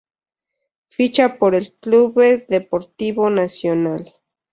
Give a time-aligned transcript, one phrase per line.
[0.89, 4.15] Ficha por el Clube Desportivo Nacional.